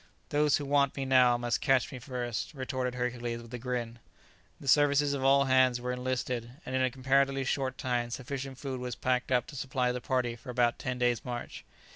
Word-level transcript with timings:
"Those 0.29 0.57
who 0.57 0.65
want 0.65 0.95
me 0.95 1.05
now 1.05 1.37
must 1.37 1.61
catch 1.61 1.91
me 1.91 1.99
first," 1.99 2.55
retorted 2.55 2.95
Hercules, 2.95 3.43
with 3.43 3.53
a 3.53 3.59
grin. 3.59 3.99
The 4.59 4.67
services 4.67 5.13
of 5.13 5.23
all 5.23 5.43
hands 5.45 5.79
were 5.79 5.91
enlisted, 5.93 6.53
and 6.65 6.75
in 6.75 6.81
a 6.81 6.89
comparatively 6.89 7.43
short 7.43 7.77
time 7.77 8.09
sufficient 8.09 8.57
food 8.57 8.79
was 8.81 8.95
packed 8.95 9.31
up 9.31 9.45
to 9.45 9.55
supply 9.55 9.91
the 9.91 10.01
party 10.01 10.35
for 10.35 10.49
about 10.49 10.79
ten 10.79 10.97
days' 10.97 11.23
march. 11.23 11.63